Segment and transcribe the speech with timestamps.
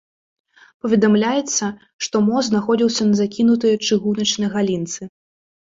[0.85, 1.65] Паведамляецца,
[2.07, 5.01] што мост знаходзіўся на закінутай чыгуначнай галінцы.